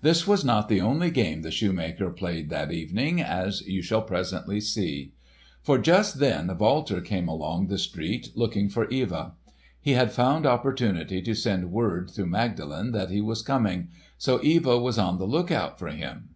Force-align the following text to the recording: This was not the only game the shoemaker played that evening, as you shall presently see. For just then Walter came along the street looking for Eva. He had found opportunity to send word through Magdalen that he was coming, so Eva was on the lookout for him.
This 0.00 0.26
was 0.26 0.46
not 0.46 0.70
the 0.70 0.80
only 0.80 1.10
game 1.10 1.42
the 1.42 1.50
shoemaker 1.50 2.08
played 2.08 2.48
that 2.48 2.72
evening, 2.72 3.20
as 3.20 3.60
you 3.66 3.82
shall 3.82 4.00
presently 4.00 4.62
see. 4.62 5.12
For 5.62 5.76
just 5.76 6.20
then 6.20 6.50
Walter 6.58 7.02
came 7.02 7.28
along 7.28 7.66
the 7.66 7.76
street 7.76 8.30
looking 8.34 8.70
for 8.70 8.88
Eva. 8.88 9.34
He 9.78 9.90
had 9.90 10.10
found 10.10 10.46
opportunity 10.46 11.20
to 11.20 11.34
send 11.34 11.70
word 11.70 12.08
through 12.08 12.28
Magdalen 12.28 12.92
that 12.92 13.10
he 13.10 13.20
was 13.20 13.42
coming, 13.42 13.88
so 14.16 14.40
Eva 14.42 14.78
was 14.78 14.96
on 14.98 15.18
the 15.18 15.26
lookout 15.26 15.78
for 15.78 15.88
him. 15.88 16.30